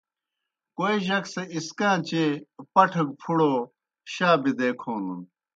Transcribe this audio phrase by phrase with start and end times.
[0.75, 2.27] کوئے جک سہ اسکان٘چیئے
[2.73, 3.53] پٹھہ گہ پُھڑو
[4.13, 5.19] شا بِدے کھونَن۔